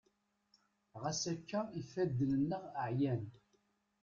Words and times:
ɣas 1.01 1.21
akka 1.33 1.59
ifadden-nneɣ 1.81 2.63
ɛyan 2.85 3.23